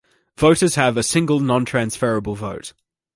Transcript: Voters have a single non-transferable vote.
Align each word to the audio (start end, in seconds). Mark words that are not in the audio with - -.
Voters 0.35 0.73
have 0.73 0.97
a 0.97 1.03
single 1.03 1.39
non-transferable 1.39 2.33
vote. 2.33 2.73